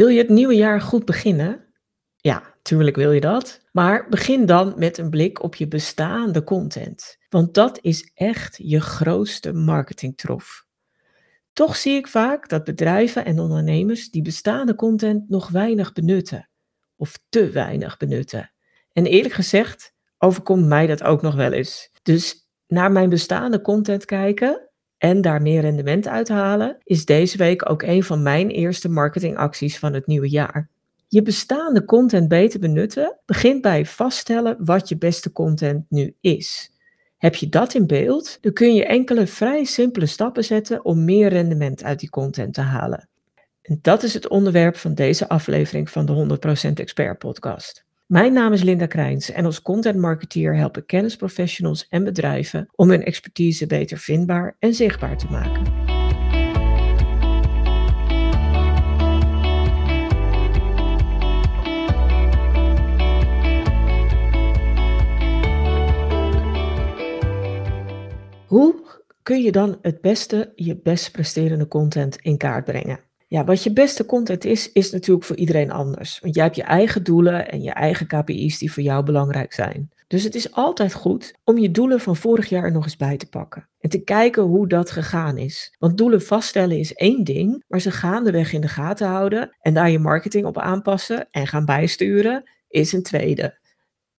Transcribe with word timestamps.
Wil 0.00 0.08
je 0.08 0.18
het 0.18 0.28
nieuwe 0.28 0.54
jaar 0.54 0.80
goed 0.80 1.04
beginnen? 1.04 1.66
Ja, 2.16 2.54
tuurlijk 2.62 2.96
wil 2.96 3.12
je 3.12 3.20
dat. 3.20 3.60
Maar 3.72 4.08
begin 4.08 4.46
dan 4.46 4.74
met 4.76 4.98
een 4.98 5.10
blik 5.10 5.42
op 5.42 5.54
je 5.54 5.68
bestaande 5.68 6.44
content. 6.44 7.16
Want 7.28 7.54
dat 7.54 7.78
is 7.82 8.10
echt 8.14 8.58
je 8.62 8.80
grootste 8.80 9.52
marketingtroef. 9.52 10.66
Toch 11.52 11.76
zie 11.76 11.94
ik 11.94 12.06
vaak 12.08 12.48
dat 12.48 12.64
bedrijven 12.64 13.24
en 13.24 13.38
ondernemers 13.38 14.10
die 14.10 14.22
bestaande 14.22 14.74
content 14.74 15.28
nog 15.28 15.48
weinig 15.48 15.92
benutten. 15.92 16.48
Of 16.96 17.18
te 17.28 17.50
weinig 17.50 17.96
benutten. 17.96 18.52
En 18.92 19.06
eerlijk 19.06 19.34
gezegd 19.34 19.94
overkomt 20.18 20.66
mij 20.66 20.86
dat 20.86 21.02
ook 21.02 21.22
nog 21.22 21.34
wel 21.34 21.52
eens. 21.52 21.90
Dus 22.02 22.48
naar 22.66 22.92
mijn 22.92 23.08
bestaande 23.08 23.60
content 23.60 24.04
kijken 24.04 24.69
en 25.00 25.20
daar 25.20 25.42
meer 25.42 25.60
rendement 25.60 26.08
uit 26.08 26.28
halen, 26.28 26.76
is 26.84 27.04
deze 27.04 27.36
week 27.36 27.70
ook 27.70 27.82
een 27.82 28.02
van 28.02 28.22
mijn 28.22 28.48
eerste 28.48 28.88
marketingacties 28.88 29.78
van 29.78 29.92
het 29.92 30.06
nieuwe 30.06 30.28
jaar. 30.28 30.68
Je 31.08 31.22
bestaande 31.22 31.84
content 31.84 32.28
beter 32.28 32.60
benutten 32.60 33.18
begint 33.26 33.60
bij 33.60 33.86
vaststellen 33.86 34.56
wat 34.58 34.88
je 34.88 34.98
beste 34.98 35.32
content 35.32 35.84
nu 35.88 36.14
is. 36.20 36.72
Heb 37.16 37.34
je 37.34 37.48
dat 37.48 37.74
in 37.74 37.86
beeld, 37.86 38.38
dan 38.40 38.52
kun 38.52 38.74
je 38.74 38.84
enkele 38.84 39.26
vrij 39.26 39.64
simpele 39.64 40.06
stappen 40.06 40.44
zetten 40.44 40.84
om 40.84 41.04
meer 41.04 41.28
rendement 41.28 41.84
uit 41.84 42.00
die 42.00 42.10
content 42.10 42.54
te 42.54 42.60
halen. 42.60 43.08
En 43.62 43.78
dat 43.82 44.02
is 44.02 44.14
het 44.14 44.28
onderwerp 44.28 44.76
van 44.76 44.94
deze 44.94 45.28
aflevering 45.28 45.90
van 45.90 46.06
de 46.06 46.38
100% 46.68 46.72
Expert 46.72 47.18
podcast. 47.18 47.84
Mijn 48.10 48.32
naam 48.32 48.52
is 48.52 48.62
Linda 48.62 48.86
Krijns 48.86 49.30
en 49.30 49.44
als 49.44 49.62
content 49.62 49.96
marketeer 49.96 50.56
help 50.56 50.76
ik 50.76 50.86
kennisprofessionals 50.86 51.88
en 51.88 52.04
bedrijven 52.04 52.68
om 52.74 52.90
hun 52.90 53.04
expertise 53.04 53.66
beter 53.66 53.98
vindbaar 53.98 54.56
en 54.58 54.74
zichtbaar 54.74 55.18
te 55.18 55.26
maken. 55.30 55.62
Hoe 68.46 68.74
kun 69.22 69.42
je 69.42 69.52
dan 69.52 69.78
het 69.82 70.00
beste 70.00 70.52
je 70.54 70.80
best 70.82 71.12
presterende 71.12 71.68
content 71.68 72.16
in 72.16 72.36
kaart 72.36 72.64
brengen? 72.64 73.09
Ja, 73.30 73.44
wat 73.44 73.62
je 73.62 73.72
beste 73.72 74.06
content 74.06 74.44
is, 74.44 74.72
is 74.72 74.90
natuurlijk 74.90 75.26
voor 75.26 75.36
iedereen 75.36 75.70
anders. 75.70 76.18
Want 76.22 76.34
jij 76.34 76.44
hebt 76.44 76.56
je 76.56 76.62
eigen 76.62 77.02
doelen 77.02 77.50
en 77.50 77.62
je 77.62 77.70
eigen 77.70 78.06
KPI's 78.06 78.58
die 78.58 78.72
voor 78.72 78.82
jou 78.82 79.04
belangrijk 79.04 79.52
zijn. 79.52 79.90
Dus 80.06 80.24
het 80.24 80.34
is 80.34 80.52
altijd 80.52 80.92
goed 80.92 81.34
om 81.44 81.58
je 81.58 81.70
doelen 81.70 82.00
van 82.00 82.16
vorig 82.16 82.48
jaar 82.48 82.72
nog 82.72 82.84
eens 82.84 82.96
bij 82.96 83.16
te 83.16 83.28
pakken. 83.28 83.68
En 83.80 83.90
te 83.90 84.02
kijken 84.04 84.42
hoe 84.42 84.68
dat 84.68 84.90
gegaan 84.90 85.38
is. 85.38 85.74
Want 85.78 85.98
doelen 85.98 86.22
vaststellen 86.22 86.78
is 86.78 86.94
één 86.94 87.24
ding, 87.24 87.64
maar 87.68 87.80
ze 87.80 87.90
gaandeweg 87.90 88.52
in 88.52 88.60
de 88.60 88.68
gaten 88.68 89.06
houden 89.08 89.56
en 89.60 89.74
daar 89.74 89.90
je 89.90 89.98
marketing 89.98 90.46
op 90.46 90.58
aanpassen 90.58 91.28
en 91.30 91.46
gaan 91.46 91.64
bijsturen 91.64 92.50
is 92.68 92.92
een 92.92 93.02
tweede. 93.02 93.58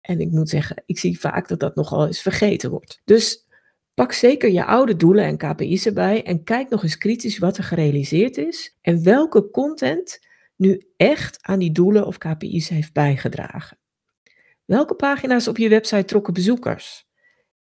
En 0.02 0.20
ik 0.20 0.32
moet 0.32 0.50
zeggen, 0.50 0.84
ik 0.86 1.00
zie 1.00 1.20
vaak 1.20 1.48
dat 1.48 1.60
dat 1.60 1.76
nogal 1.76 2.06
eens 2.06 2.22
vergeten 2.22 2.70
wordt. 2.70 3.02
Dus 3.06 3.46
Pak 3.94 4.12
zeker 4.12 4.52
je 4.52 4.66
oude 4.66 4.96
doelen 4.96 5.26
en 5.26 5.38
KPI's 5.38 5.86
erbij 5.86 6.24
en 6.24 6.44
kijk 6.44 6.70
nog 6.70 6.84
eens 6.84 6.98
kritisch 6.98 7.38
wat 7.38 7.58
er 7.58 7.64
gerealiseerd 7.64 8.38
is 8.38 8.78
en 8.82 9.04
welke 9.04 9.50
content 9.50 10.20
nu 10.56 10.82
echt 10.98 11.38
aan 11.42 11.60
die 11.60 11.72
doelen 11.72 12.06
of 12.06 12.18
KPI's 12.18 12.70
heeft 12.70 12.94
bijgedragen. 12.94 13.80
Welke 14.66 14.96
pagina's 14.96 15.48
op 15.48 15.58
je 15.58 15.70
website 15.70 16.06
trokken 16.06 16.34
bezoekers? 16.34 17.10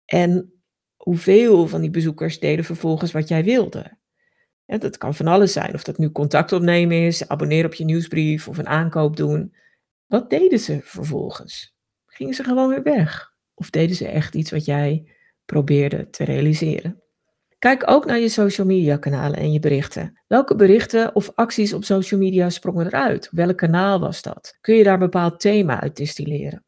En 0.04 0.62
hoeveel 0.96 1.66
van 1.66 1.80
die 1.80 1.90
bezoekers 1.90 2.38
deden 2.38 2.64
vervolgens 2.64 3.12
wat 3.12 3.28
jij 3.28 3.44
wilde? 3.44 3.98
Ja, 4.64 4.78
dat 4.78 4.98
kan 4.98 5.14
van 5.14 5.26
alles 5.26 5.52
zijn, 5.52 5.74
of 5.74 5.82
dat 5.82 5.98
nu 5.98 6.10
contact 6.10 6.52
opnemen 6.52 6.96
is, 7.06 7.28
abonneren 7.28 7.66
op 7.66 7.74
je 7.74 7.84
nieuwsbrief 7.84 8.48
of 8.48 8.58
een 8.58 8.68
aankoop 8.68 9.16
doen. 9.16 9.54
Wat 10.06 10.30
deden 10.30 10.58
ze 10.58 10.80
vervolgens? 10.82 11.74
Gingen 12.06 12.34
ze 12.34 12.44
gewoon 12.44 12.68
weer 12.68 12.82
weg? 12.82 13.34
Of 13.54 13.70
deden 13.70 13.96
ze 13.96 14.08
echt 14.08 14.34
iets 14.34 14.50
wat 14.50 14.64
jij 14.64 15.12
probeerde 15.50 16.10
te 16.10 16.24
realiseren. 16.24 17.02
Kijk 17.58 17.90
ook 17.90 18.06
naar 18.06 18.18
je 18.18 18.28
social 18.28 18.66
media 18.66 18.96
kanalen 18.96 19.38
en 19.38 19.52
je 19.52 19.60
berichten. 19.60 20.20
Welke 20.26 20.56
berichten 20.56 21.14
of 21.14 21.32
acties 21.34 21.72
op 21.72 21.84
social 21.84 22.20
media 22.20 22.50
sprongen 22.50 22.86
eruit? 22.86 23.28
Welk 23.30 23.56
kanaal 23.56 24.00
was 24.00 24.22
dat? 24.22 24.58
Kun 24.60 24.74
je 24.74 24.84
daar 24.84 24.92
een 24.92 24.98
bepaald 24.98 25.40
thema 25.40 25.80
uit 25.80 25.96
distilleren? 25.96 26.64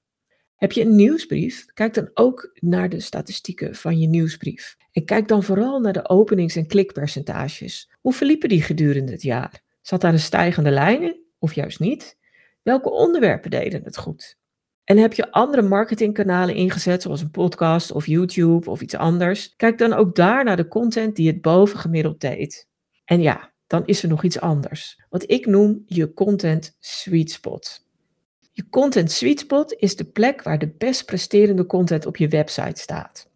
Heb 0.57 0.73
je 0.73 0.81
een 0.81 0.97
nieuwsbrief? 0.97 1.67
Kijk 1.75 1.95
dan 1.95 2.11
ook 2.15 2.51
naar 2.55 2.89
de 2.89 3.01
statistieken 3.01 3.75
van 3.75 3.99
je 3.99 4.07
nieuwsbrief. 4.07 4.77
En 4.93 5.05
kijk 5.05 5.29
dan 5.29 5.43
vooral 5.43 5.81
naar 5.81 5.93
de 5.93 6.09
openings- 6.09 6.57
en 6.57 6.67
klikpercentages. 6.67 7.91
Hoe 8.01 8.13
verliepen 8.13 8.49
die 8.49 8.63
gedurende 8.63 9.13
het 9.13 9.23
jaar? 9.23 9.63
Zat 9.81 10.01
daar 10.01 10.13
een 10.13 10.19
stijgende 10.19 10.71
lijn 10.71 11.03
in 11.03 11.21
of 11.39 11.53
juist 11.55 11.81
niet? 11.81 12.17
Welke 12.63 12.91
onderwerpen 12.91 13.51
deden 13.51 13.85
het 13.85 13.97
goed? 13.97 14.41
En 14.85 14.99
heb 14.99 15.13
je 15.13 15.31
andere 15.31 15.63
marketingkanalen 15.63 16.55
ingezet, 16.55 17.03
zoals 17.03 17.21
een 17.21 17.31
podcast 17.31 17.93
of 17.93 18.07
YouTube 18.07 18.71
of 18.71 18.81
iets 18.81 18.95
anders? 18.95 19.57
Kijk 19.57 19.79
dan 19.79 19.93
ook 19.93 20.15
daar 20.15 20.45
naar 20.45 20.57
de 20.57 20.69
content 20.69 21.17
die 21.17 21.27
het 21.27 21.41
bovengemiddeld 21.41 22.21
deed. 22.21 22.69
En 23.05 23.21
ja, 23.21 23.53
dan 23.67 23.87
is 23.87 24.03
er 24.03 24.09
nog 24.09 24.23
iets 24.23 24.41
anders. 24.41 25.03
Wat 25.09 25.31
ik 25.31 25.47
noem 25.47 25.83
je 25.87 26.13
content 26.13 26.77
sweet 26.79 27.31
spot. 27.31 27.87
Je 28.53 28.69
content 28.69 29.11
sweet 29.11 29.41
spot 29.41 29.75
is 29.75 29.97
de 29.97 30.05
plek 30.05 30.43
waar 30.43 30.59
de 30.59 30.75
best 30.79 31.05
presterende 31.05 31.67
content 31.67 32.07
op 32.07 32.17
je 32.17 32.29
website 32.29 32.81
staat. 32.81 33.31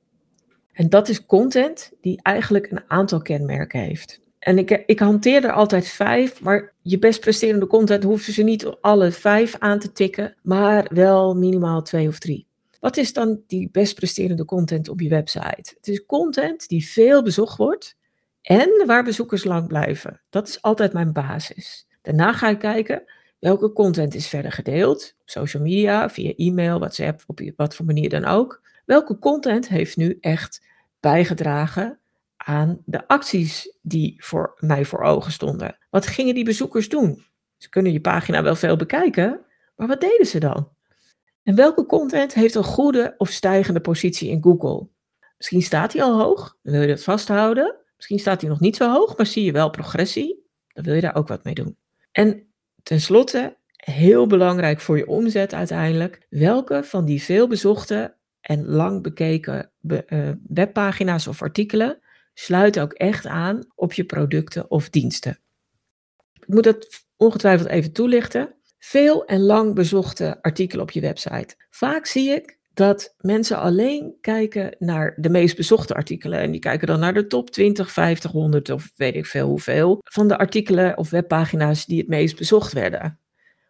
En 0.72 0.88
dat 0.88 1.08
is 1.08 1.26
content 1.26 1.92
die 2.00 2.22
eigenlijk 2.22 2.70
een 2.70 2.90
aantal 2.90 3.22
kenmerken 3.22 3.80
heeft. 3.80 4.20
En 4.46 4.58
ik, 4.58 4.82
ik 4.86 4.98
hanteer 4.98 5.44
er 5.44 5.52
altijd 5.52 5.88
vijf, 5.88 6.40
maar 6.40 6.72
je 6.82 6.98
best 6.98 7.20
presterende 7.20 7.66
content 7.66 8.02
hoeven 8.02 8.32
ze 8.32 8.42
niet 8.42 8.66
alle 8.80 9.12
vijf 9.12 9.56
aan 9.58 9.78
te 9.78 9.92
tikken, 9.92 10.34
maar 10.42 10.90
wel 10.92 11.34
minimaal 11.34 11.82
twee 11.82 12.08
of 12.08 12.18
drie. 12.18 12.46
Wat 12.80 12.96
is 12.96 13.12
dan 13.12 13.42
die 13.46 13.68
best 13.72 13.94
presterende 13.94 14.44
content 14.44 14.88
op 14.88 15.00
je 15.00 15.08
website? 15.08 15.74
Het 15.76 15.88
is 15.88 16.06
content 16.06 16.68
die 16.68 16.86
veel 16.86 17.22
bezocht 17.22 17.56
wordt 17.56 17.96
en 18.42 18.86
waar 18.86 19.04
bezoekers 19.04 19.44
lang 19.44 19.68
blijven. 19.68 20.20
Dat 20.30 20.48
is 20.48 20.62
altijd 20.62 20.92
mijn 20.92 21.12
basis. 21.12 21.86
Daarna 22.02 22.32
ga 22.32 22.48
ik 22.48 22.58
kijken 22.58 23.02
welke 23.38 23.72
content 23.72 24.14
is 24.14 24.28
verder 24.28 24.52
gedeeld, 24.52 25.14
op 25.20 25.28
social 25.28 25.62
media, 25.62 26.10
via 26.10 26.32
e-mail, 26.36 26.78
WhatsApp, 26.78 27.22
op 27.26 27.40
wat 27.56 27.74
voor 27.74 27.86
manier 27.86 28.08
dan 28.08 28.24
ook. 28.24 28.62
Welke 28.84 29.18
content 29.18 29.68
heeft 29.68 29.96
nu 29.96 30.18
echt 30.20 30.66
bijgedragen 31.00 31.98
aan 32.46 32.82
de 32.84 33.08
acties 33.08 33.76
die 33.82 34.14
voor 34.18 34.54
mij 34.58 34.84
voor 34.84 35.02
ogen 35.02 35.32
stonden. 35.32 35.78
Wat 35.90 36.06
gingen 36.06 36.34
die 36.34 36.44
bezoekers 36.44 36.88
doen? 36.88 37.24
Ze 37.56 37.68
kunnen 37.68 37.92
je 37.92 38.00
pagina 38.00 38.42
wel 38.42 38.54
veel 38.54 38.76
bekijken, 38.76 39.40
maar 39.76 39.86
wat 39.86 40.00
deden 40.00 40.26
ze 40.26 40.38
dan? 40.38 40.68
En 41.42 41.54
welke 41.54 41.86
content 41.86 42.34
heeft 42.34 42.54
een 42.54 42.64
goede 42.64 43.14
of 43.18 43.30
stijgende 43.30 43.80
positie 43.80 44.30
in 44.30 44.42
Google? 44.42 44.88
Misschien 45.36 45.62
staat 45.62 45.92
hij 45.92 46.02
al 46.02 46.20
hoog, 46.20 46.58
dan 46.62 46.72
wil 46.72 46.80
je 46.80 46.88
dat 46.88 47.02
vasthouden. 47.02 47.76
Misschien 47.96 48.18
staat 48.18 48.40
hij 48.40 48.50
nog 48.50 48.60
niet 48.60 48.76
zo 48.76 48.92
hoog, 48.92 49.16
maar 49.16 49.26
zie 49.26 49.44
je 49.44 49.52
wel 49.52 49.70
progressie. 49.70 50.44
Dan 50.72 50.84
wil 50.84 50.94
je 50.94 51.00
daar 51.00 51.16
ook 51.16 51.28
wat 51.28 51.44
mee 51.44 51.54
doen. 51.54 51.76
En 52.12 52.46
tenslotte, 52.82 53.56
heel 53.76 54.26
belangrijk 54.26 54.80
voor 54.80 54.96
je 54.96 55.06
omzet 55.06 55.54
uiteindelijk, 55.54 56.26
welke 56.28 56.84
van 56.84 57.04
die 57.04 57.22
veel 57.22 57.48
bezochte 57.48 58.16
en 58.40 58.66
lang 58.66 59.02
bekeken 59.02 59.70
eh, 59.86 60.30
webpagina's 60.48 61.26
of 61.26 61.42
artikelen 61.42 62.00
sluit 62.38 62.80
ook 62.80 62.92
echt 62.92 63.26
aan 63.26 63.66
op 63.74 63.92
je 63.92 64.04
producten 64.04 64.70
of 64.70 64.90
diensten. 64.90 65.38
Ik 66.32 66.46
moet 66.46 66.64
dat 66.64 67.04
ongetwijfeld 67.16 67.68
even 67.68 67.92
toelichten. 67.92 68.54
Veel 68.78 69.24
en 69.24 69.40
lang 69.40 69.74
bezochte 69.74 70.42
artikelen 70.42 70.82
op 70.82 70.90
je 70.90 71.00
website. 71.00 71.54
Vaak 71.70 72.06
zie 72.06 72.30
ik 72.30 72.58
dat 72.72 73.14
mensen 73.18 73.58
alleen 73.58 74.16
kijken 74.20 74.76
naar 74.78 75.14
de 75.16 75.28
meest 75.28 75.56
bezochte 75.56 75.94
artikelen. 75.94 76.38
En 76.38 76.50
die 76.50 76.60
kijken 76.60 76.86
dan 76.86 77.00
naar 77.00 77.14
de 77.14 77.26
top 77.26 77.50
20, 77.50 77.90
50, 77.90 78.30
100 78.30 78.70
of 78.70 78.92
weet 78.96 79.14
ik 79.14 79.26
veel 79.26 79.48
hoeveel. 79.48 79.98
Van 80.02 80.28
de 80.28 80.38
artikelen 80.38 80.98
of 80.98 81.10
webpagina's 81.10 81.86
die 81.86 81.98
het 81.98 82.08
meest 82.08 82.38
bezocht 82.38 82.72
werden. 82.72 83.20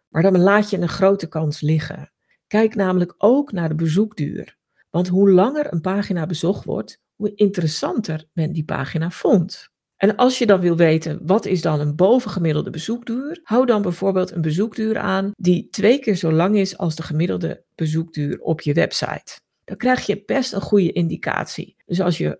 Maar 0.09 0.21
dan 0.21 0.39
laat 0.39 0.69
je 0.69 0.77
een 0.77 0.89
grote 0.89 1.27
kans 1.27 1.61
liggen. 1.61 2.11
Kijk 2.47 2.75
namelijk 2.75 3.13
ook 3.17 3.51
naar 3.51 3.69
de 3.69 3.75
bezoekduur. 3.75 4.57
Want 4.89 5.07
hoe 5.07 5.31
langer 5.31 5.73
een 5.73 5.81
pagina 5.81 6.25
bezocht 6.25 6.65
wordt, 6.65 7.01
hoe 7.17 7.31
interessanter 7.35 8.25
men 8.33 8.51
die 8.51 8.65
pagina 8.65 9.09
vond. 9.09 9.69
En 9.97 10.15
als 10.15 10.37
je 10.37 10.45
dan 10.45 10.59
wil 10.59 10.77
weten 10.77 11.19
wat 11.21 11.45
is 11.45 11.61
dan 11.61 11.79
een 11.79 11.95
bovengemiddelde 11.95 12.69
bezoekduur, 12.69 13.39
hou 13.43 13.65
dan 13.65 13.81
bijvoorbeeld 13.81 14.31
een 14.31 14.41
bezoekduur 14.41 14.97
aan 14.97 15.31
die 15.35 15.67
twee 15.69 15.99
keer 15.99 16.15
zo 16.15 16.31
lang 16.31 16.57
is 16.57 16.77
als 16.77 16.95
de 16.95 17.03
gemiddelde 17.03 17.63
bezoekduur 17.75 18.39
op 18.39 18.61
je 18.61 18.73
website. 18.73 19.39
Dan 19.63 19.77
krijg 19.77 20.05
je 20.05 20.23
best 20.25 20.53
een 20.53 20.61
goede 20.61 20.91
indicatie. 20.91 21.75
Dus 21.85 22.01
als 22.01 22.17
je 22.17 22.39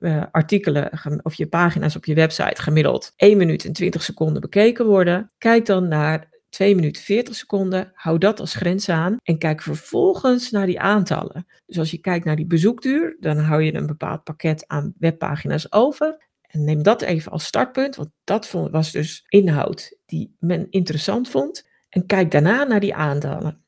uh, 0.00 0.22
artikelen 0.30 0.90
of 1.22 1.34
je 1.34 1.48
pagina's 1.48 1.96
op 1.96 2.04
je 2.04 2.14
website 2.14 2.62
gemiddeld 2.62 3.12
1 3.16 3.36
minuut 3.36 3.64
en 3.64 3.72
20 3.72 4.02
seconden 4.02 4.40
bekeken 4.40 4.86
worden, 4.86 5.32
kijk 5.38 5.66
dan 5.66 5.88
naar 5.88 6.28
2 6.48 6.74
minuten 6.74 7.02
40 7.02 7.34
seconden. 7.34 7.90
Hou 7.94 8.18
dat 8.18 8.40
als 8.40 8.54
grens 8.54 8.88
aan 8.88 9.16
en 9.22 9.38
kijk 9.38 9.62
vervolgens 9.62 10.50
naar 10.50 10.66
die 10.66 10.80
aantallen. 10.80 11.46
Dus 11.66 11.78
als 11.78 11.90
je 11.90 11.98
kijkt 11.98 12.24
naar 12.24 12.36
die 12.36 12.46
bezoekduur, 12.46 13.16
dan 13.20 13.38
hou 13.38 13.62
je 13.62 13.74
een 13.74 13.86
bepaald 13.86 14.24
pakket 14.24 14.64
aan 14.66 14.94
webpagina's 14.98 15.72
over. 15.72 16.26
En 16.42 16.64
neem 16.64 16.82
dat 16.82 17.02
even 17.02 17.32
als 17.32 17.44
startpunt, 17.44 17.96
want 17.96 18.10
dat 18.24 18.50
was 18.50 18.92
dus 18.92 19.24
inhoud 19.28 19.98
die 20.06 20.36
men 20.38 20.66
interessant 20.70 21.28
vond. 21.28 21.68
En 21.88 22.06
kijk 22.06 22.30
daarna 22.30 22.64
naar 22.64 22.80
die 22.80 22.94
aantallen. 22.94 23.62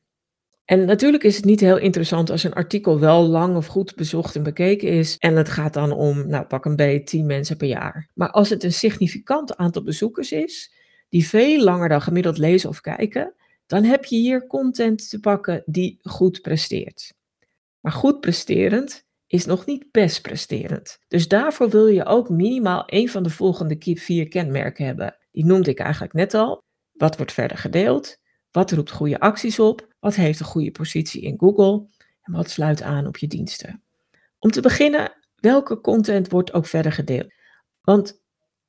En 0.65 0.85
natuurlijk 0.85 1.23
is 1.23 1.35
het 1.35 1.45
niet 1.45 1.59
heel 1.59 1.77
interessant 1.77 2.29
als 2.29 2.43
een 2.43 2.53
artikel 2.53 2.99
wel 2.99 3.23
lang 3.23 3.55
of 3.55 3.65
goed 3.65 3.95
bezocht 3.95 4.35
en 4.35 4.43
bekeken 4.43 4.87
is. 4.87 5.17
En 5.17 5.35
het 5.35 5.49
gaat 5.49 5.73
dan 5.73 5.91
om, 5.91 6.27
nou 6.27 6.45
pak 6.45 6.65
een 6.65 6.75
beetje 6.75 7.03
10 7.03 7.25
mensen 7.25 7.57
per 7.57 7.67
jaar. 7.67 8.09
Maar 8.13 8.31
als 8.31 8.49
het 8.49 8.63
een 8.63 8.73
significant 8.73 9.57
aantal 9.57 9.83
bezoekers 9.83 10.31
is, 10.31 10.73
die 11.11 11.27
veel 11.27 11.63
langer 11.63 11.89
dan 11.89 12.01
gemiddeld 12.01 12.37
lezen 12.37 12.69
of 12.69 12.81
kijken, 12.81 13.33
dan 13.65 13.83
heb 13.83 14.05
je 14.05 14.15
hier 14.15 14.47
content 14.47 15.09
te 15.09 15.19
pakken 15.19 15.63
die 15.65 15.99
goed 16.01 16.41
presteert. 16.41 17.13
Maar 17.79 17.91
goed 17.91 18.19
presterend 18.19 19.05
is 19.27 19.45
nog 19.45 19.65
niet 19.65 19.91
best 19.91 20.21
presterend. 20.21 20.99
Dus 21.07 21.27
daarvoor 21.27 21.69
wil 21.69 21.87
je 21.87 22.05
ook 22.05 22.29
minimaal 22.29 22.85
één 22.85 23.07
van 23.07 23.23
de 23.23 23.29
volgende 23.29 23.75
vier 23.79 24.27
kenmerken 24.27 24.85
hebben. 24.85 25.17
Die 25.31 25.45
noemde 25.45 25.69
ik 25.69 25.79
eigenlijk 25.79 26.13
net 26.13 26.33
al. 26.33 26.63
Wat 26.91 27.17
wordt 27.17 27.31
verder 27.31 27.57
gedeeld? 27.57 28.17
Wat 28.51 28.71
roept 28.71 28.91
goede 28.91 29.19
acties 29.19 29.59
op? 29.59 29.87
Wat 29.99 30.15
heeft 30.15 30.39
een 30.39 30.45
goede 30.45 30.71
positie 30.71 31.21
in 31.21 31.39
Google? 31.39 31.87
En 32.21 32.33
wat 32.33 32.49
sluit 32.49 32.81
aan 32.81 33.07
op 33.07 33.17
je 33.17 33.27
diensten? 33.27 33.83
Om 34.39 34.51
te 34.51 34.61
beginnen, 34.61 35.13
welke 35.35 35.81
content 35.81 36.29
wordt 36.29 36.53
ook 36.53 36.65
verder 36.65 36.91
gedeeld? 36.91 37.33
Want 37.81 38.20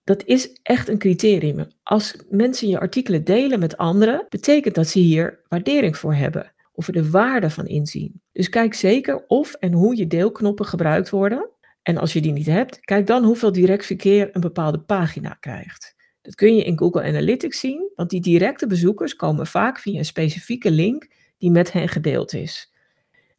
dat 0.05 0.25
is 0.25 0.59
echt 0.63 0.89
een 0.89 0.99
criterium. 0.99 1.67
Als 1.83 2.17
mensen 2.31 2.69
je 2.69 2.81
artikelen 2.81 3.25
delen 3.25 3.59
met 3.59 3.77
anderen, 3.77 4.27
betekent 4.29 4.75
dat 4.75 4.89
ze 4.89 4.99
hier 4.99 5.41
waardering 5.49 5.97
voor 5.97 6.15
hebben 6.15 6.53
of 6.73 6.87
er 6.87 6.93
de 6.93 7.11
waarde 7.11 7.51
van 7.51 7.67
inzien. 7.67 8.21
Dus 8.33 8.49
kijk 8.49 8.75
zeker 8.75 9.25
of 9.27 9.53
en 9.55 9.73
hoe 9.73 9.97
je 9.97 10.07
deelknoppen 10.07 10.67
gebruikt 10.67 11.11
worden. 11.11 11.51
En 11.83 11.99
als 11.99 12.13
je 12.13 12.21
die 12.21 12.33
niet 12.33 12.47
hebt, 12.47 12.81
kijk 12.81 13.07
dan 13.07 13.25
hoeveel 13.25 13.53
direct 13.53 13.87
verkeer 13.87 14.29
een 14.33 14.41
bepaalde 14.41 14.81
pagina 14.81 15.37
krijgt. 15.41 15.95
Dat 16.23 16.35
kun 16.35 16.57
je 16.57 16.65
in 16.65 16.79
Google 16.79 17.03
Analytics 17.03 17.61
zien, 17.61 17.91
want 17.95 18.11
die 18.11 18.21
directe 18.21 18.67
bezoekers 18.67 19.17
komen 19.17 19.47
vaak 19.47 19.79
via 19.79 19.99
een 19.99 20.05
specifieke 20.05 20.71
link 20.71 21.09
die 21.39 21.51
met 21.51 21.73
hen 21.73 21.89
gedeeld 21.89 22.35
is. 22.35 22.73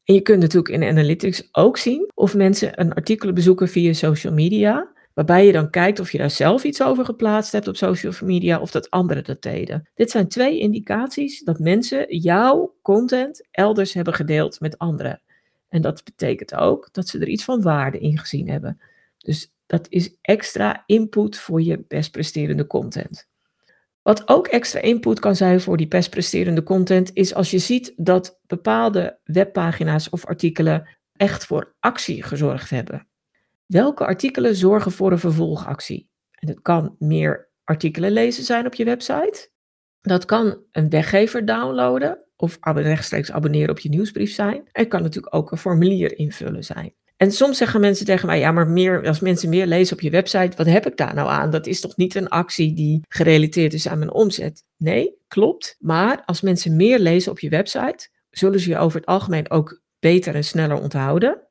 En 0.03 0.13
je 0.13 0.21
kunt 0.21 0.39
natuurlijk 0.39 0.73
in 0.73 0.83
Analytics 0.83 1.49
ook 1.51 1.77
zien 1.77 2.11
of 2.13 2.35
mensen 2.35 2.81
een 2.81 2.93
artikel 2.93 3.33
bezoeken 3.33 3.67
via 3.67 3.93
social 3.93 4.33
media, 4.33 4.92
waarbij 5.13 5.45
je 5.45 5.51
dan 5.51 5.69
kijkt 5.69 5.99
of 5.99 6.11
je 6.11 6.17
daar 6.17 6.31
zelf 6.31 6.63
iets 6.63 6.81
over 6.81 7.05
geplaatst 7.05 7.51
hebt 7.51 7.67
op 7.67 7.75
social 7.75 8.13
media 8.21 8.59
of 8.59 8.71
dat 8.71 8.89
anderen 8.89 9.23
dat 9.23 9.41
deden. 9.41 9.89
Dit 9.93 10.11
zijn 10.11 10.27
twee 10.27 10.59
indicaties 10.59 11.43
dat 11.43 11.59
mensen 11.59 12.17
jouw 12.17 12.75
content 12.81 13.47
elders 13.51 13.93
hebben 13.93 14.13
gedeeld 14.13 14.59
met 14.59 14.77
anderen. 14.77 15.21
En 15.69 15.81
dat 15.81 16.03
betekent 16.03 16.55
ook 16.55 16.89
dat 16.91 17.07
ze 17.07 17.19
er 17.19 17.27
iets 17.27 17.43
van 17.43 17.61
waarde 17.61 17.99
in 17.99 18.17
gezien 18.17 18.49
hebben. 18.49 18.81
Dus 19.17 19.53
dat 19.65 19.87
is 19.89 20.17
extra 20.21 20.83
input 20.85 21.37
voor 21.37 21.61
je 21.61 21.85
best 21.87 22.11
presterende 22.11 22.67
content. 22.67 23.27
Wat 24.01 24.27
ook 24.27 24.47
extra 24.47 24.79
input 24.79 25.19
kan 25.19 25.35
zijn 25.35 25.61
voor 25.61 25.77
die 25.77 25.87
best 25.87 26.09
presterende 26.09 26.63
content, 26.63 27.11
is 27.13 27.33
als 27.33 27.51
je 27.51 27.59
ziet 27.59 27.93
dat 27.95 28.39
bepaalde 28.45 29.19
webpagina's 29.23 30.09
of 30.09 30.25
artikelen 30.25 30.87
echt 31.15 31.45
voor 31.45 31.75
actie 31.79 32.23
gezorgd 32.23 32.69
hebben. 32.69 33.07
Welke 33.65 34.05
artikelen 34.05 34.55
zorgen 34.55 34.91
voor 34.91 35.11
een 35.11 35.19
vervolgactie? 35.19 36.09
En 36.31 36.47
het 36.47 36.61
kan 36.61 36.95
meer 36.99 37.49
artikelen 37.63 38.11
lezen 38.11 38.43
zijn 38.43 38.65
op 38.65 38.73
je 38.73 38.85
website. 38.85 39.49
Dat 40.01 40.25
kan 40.25 40.63
een 40.71 40.89
weggever 40.89 41.45
downloaden 41.45 42.23
of 42.35 42.57
rechtstreeks 42.61 43.31
abonneren 43.31 43.69
op 43.69 43.79
je 43.79 43.89
nieuwsbrief 43.89 44.33
zijn. 44.33 44.63
Het 44.71 44.87
kan 44.87 45.01
natuurlijk 45.01 45.35
ook 45.35 45.51
een 45.51 45.57
formulier 45.57 46.17
invullen 46.17 46.63
zijn. 46.63 46.93
En 47.17 47.31
soms 47.31 47.57
zeggen 47.57 47.81
mensen 47.81 48.05
tegen 48.05 48.27
mij, 48.27 48.39
ja, 48.39 48.51
maar 48.51 48.67
meer, 48.67 49.07
als 49.07 49.19
mensen 49.19 49.49
meer 49.49 49.65
lezen 49.67 49.95
op 49.95 50.01
je 50.01 50.09
website, 50.09 50.57
wat 50.57 50.65
heb 50.65 50.85
ik 50.85 50.97
daar 50.97 51.13
nou 51.13 51.29
aan? 51.29 51.49
Dat 51.49 51.67
is 51.67 51.81
toch 51.81 51.97
niet 51.97 52.15
een 52.15 52.27
actie 52.27 52.73
die 52.73 53.01
gerelateerd 53.07 53.73
is 53.73 53.87
aan 53.87 53.97
mijn 53.97 54.13
omzet? 54.13 54.63
Nee, 54.77 55.17
klopt. 55.27 55.75
Maar 55.79 56.21
als 56.25 56.41
mensen 56.41 56.75
meer 56.75 56.99
lezen 56.99 57.31
op 57.31 57.39
je 57.39 57.49
website, 57.49 58.09
zullen 58.29 58.59
ze 58.59 58.69
je 58.69 58.77
over 58.77 58.99
het 58.99 59.09
algemeen 59.09 59.51
ook 59.51 59.81
beter 59.99 60.35
en 60.35 60.43
sneller 60.43 60.81
onthouden. 60.81 61.42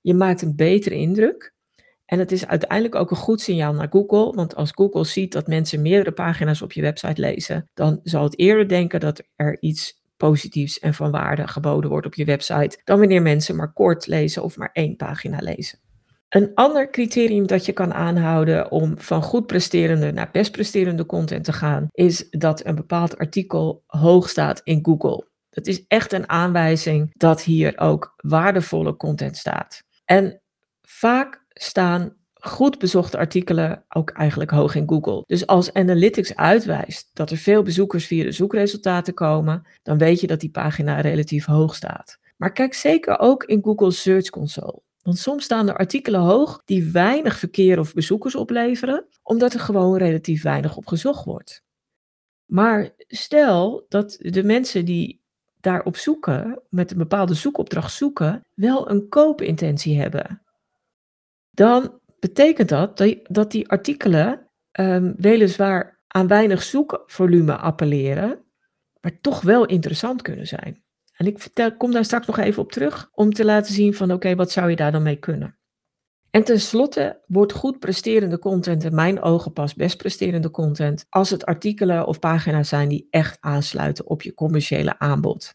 Je 0.00 0.14
maakt 0.14 0.42
een 0.42 0.56
betere 0.56 0.94
indruk. 0.94 1.54
En 2.06 2.18
het 2.18 2.32
is 2.32 2.46
uiteindelijk 2.46 2.94
ook 2.94 3.10
een 3.10 3.16
goed 3.16 3.40
signaal 3.40 3.72
naar 3.72 3.88
Google, 3.90 4.32
want 4.32 4.54
als 4.54 4.70
Google 4.74 5.04
ziet 5.04 5.32
dat 5.32 5.46
mensen 5.46 5.82
meerdere 5.82 6.12
pagina's 6.12 6.62
op 6.62 6.72
je 6.72 6.82
website 6.82 7.20
lezen, 7.20 7.70
dan 7.74 8.00
zal 8.02 8.22
het 8.22 8.38
eerder 8.38 8.68
denken 8.68 9.00
dat 9.00 9.22
er 9.36 9.56
iets 9.60 10.02
positiefs 10.16 10.78
en 10.78 10.94
van 10.94 11.10
waarde 11.10 11.48
geboden 11.48 11.90
wordt 11.90 12.06
op 12.06 12.14
je 12.14 12.24
website, 12.24 12.80
dan 12.84 12.98
wanneer 12.98 13.22
mensen 13.22 13.56
maar 13.56 13.72
kort 13.72 14.06
lezen 14.06 14.42
of 14.42 14.56
maar 14.56 14.70
één 14.72 14.96
pagina 14.96 15.38
lezen. 15.40 15.78
Een 16.28 16.50
ander 16.54 16.90
criterium 16.90 17.46
dat 17.46 17.66
je 17.66 17.72
kan 17.72 17.94
aanhouden 17.94 18.70
om 18.70 18.98
van 18.98 19.22
goed 19.22 19.46
presterende 19.46 20.12
naar 20.12 20.28
best 20.32 20.52
presterende 20.52 21.06
content 21.06 21.44
te 21.44 21.52
gaan, 21.52 21.88
is 21.92 22.30
dat 22.30 22.66
een 22.66 22.74
bepaald 22.74 23.18
artikel 23.18 23.82
hoog 23.86 24.28
staat 24.28 24.60
in 24.64 24.78
Google. 24.82 25.28
Dat 25.50 25.66
is 25.66 25.84
echt 25.86 26.12
een 26.12 26.28
aanwijzing 26.28 27.10
dat 27.16 27.42
hier 27.42 27.78
ook 27.78 28.14
waardevolle 28.16 28.96
content 28.96 29.36
staat. 29.36 29.82
En 30.10 30.40
vaak 30.82 31.44
staan 31.48 32.16
goed 32.34 32.78
bezochte 32.78 33.18
artikelen 33.18 33.84
ook 33.88 34.10
eigenlijk 34.10 34.50
hoog 34.50 34.74
in 34.74 34.88
Google. 34.88 35.22
Dus 35.26 35.46
als 35.46 35.72
Analytics 35.72 36.36
uitwijst 36.36 37.10
dat 37.12 37.30
er 37.30 37.36
veel 37.36 37.62
bezoekers 37.62 38.06
via 38.06 38.24
de 38.24 38.32
zoekresultaten 38.32 39.14
komen, 39.14 39.66
dan 39.82 39.98
weet 39.98 40.20
je 40.20 40.26
dat 40.26 40.40
die 40.40 40.50
pagina 40.50 41.00
relatief 41.00 41.44
hoog 41.44 41.74
staat. 41.74 42.18
Maar 42.36 42.52
kijk 42.52 42.74
zeker 42.74 43.18
ook 43.18 43.44
in 43.44 43.62
Google 43.62 43.90
Search 43.90 44.30
Console. 44.30 44.82
Want 45.02 45.18
soms 45.18 45.44
staan 45.44 45.68
er 45.68 45.76
artikelen 45.76 46.20
hoog 46.20 46.62
die 46.64 46.90
weinig 46.90 47.38
verkeer 47.38 47.78
of 47.78 47.94
bezoekers 47.94 48.34
opleveren, 48.34 49.06
omdat 49.22 49.54
er 49.54 49.60
gewoon 49.60 49.96
relatief 49.96 50.42
weinig 50.42 50.76
op 50.76 50.86
gezocht 50.86 51.24
wordt. 51.24 51.64
Maar 52.46 52.90
stel 52.96 53.86
dat 53.88 54.16
de 54.18 54.44
mensen 54.44 54.84
die 54.84 55.19
daarop 55.60 55.96
zoeken, 55.96 56.62
met 56.68 56.90
een 56.90 56.98
bepaalde 56.98 57.34
zoekopdracht 57.34 57.92
zoeken, 57.92 58.44
wel 58.54 58.90
een 58.90 59.08
koopintentie 59.08 60.00
hebben. 60.00 60.42
Dan 61.50 62.00
betekent 62.18 62.68
dat 62.68 63.04
dat 63.22 63.50
die 63.50 63.68
artikelen 63.68 64.50
um, 64.72 65.14
weliswaar 65.16 66.00
aan 66.06 66.26
weinig 66.26 66.62
zoekvolume 66.62 67.56
appelleren, 67.56 68.44
maar 69.00 69.20
toch 69.20 69.40
wel 69.40 69.66
interessant 69.66 70.22
kunnen 70.22 70.46
zijn. 70.46 70.84
En 71.16 71.26
ik 71.26 71.38
vertel, 71.38 71.76
kom 71.76 71.92
daar 71.92 72.04
straks 72.04 72.26
nog 72.26 72.38
even 72.38 72.62
op 72.62 72.72
terug 72.72 73.10
om 73.12 73.32
te 73.32 73.44
laten 73.44 73.74
zien 73.74 73.94
van 73.94 74.12
oké, 74.12 74.34
wat 74.34 74.50
zou 74.50 74.70
je 74.70 74.76
daar 74.76 74.92
dan 74.92 75.02
mee 75.02 75.16
kunnen? 75.16 75.58
En 76.30 76.44
tenslotte 76.44 77.20
wordt 77.26 77.52
goed 77.52 77.78
presterende 77.78 78.38
content 78.38 78.84
in 78.84 78.94
mijn 78.94 79.22
ogen 79.22 79.52
pas 79.52 79.74
best 79.74 79.96
presterende 79.96 80.50
content 80.50 81.06
als 81.08 81.30
het 81.30 81.44
artikelen 81.44 82.06
of 82.06 82.18
pagina's 82.18 82.68
zijn 82.68 82.88
die 82.88 83.06
echt 83.10 83.36
aansluiten 83.40 84.06
op 84.06 84.22
je 84.22 84.34
commerciële 84.34 84.98
aanbod. 84.98 85.54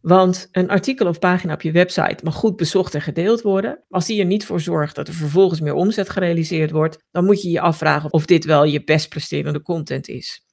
Want 0.00 0.48
een 0.52 0.70
artikel 0.70 1.06
of 1.06 1.18
pagina 1.18 1.52
op 1.52 1.62
je 1.62 1.72
website 1.72 2.24
mag 2.24 2.34
goed 2.34 2.56
bezocht 2.56 2.94
en 2.94 3.00
gedeeld 3.00 3.42
worden. 3.42 3.84
Als 3.88 4.06
die 4.06 4.20
er 4.20 4.26
niet 4.26 4.46
voor 4.46 4.60
zorgt 4.60 4.94
dat 4.94 5.08
er 5.08 5.14
vervolgens 5.14 5.60
meer 5.60 5.74
omzet 5.74 6.08
gerealiseerd 6.08 6.70
wordt, 6.70 6.98
dan 7.10 7.24
moet 7.24 7.42
je 7.42 7.50
je 7.50 7.60
afvragen 7.60 8.12
of 8.12 8.26
dit 8.26 8.44
wel 8.44 8.64
je 8.64 8.84
best 8.84 9.08
presterende 9.08 9.62
content 9.62 10.08
is. 10.08 10.46